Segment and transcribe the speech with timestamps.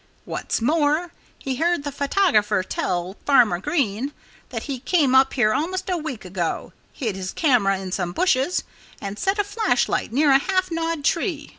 [0.25, 4.13] What's more, he heard the photographer tell Farmer Green
[4.49, 8.63] that he came up here almost a week ago, hid his camera in some bushes,
[8.99, 11.49] and set a flashlight near a half gnawed tree.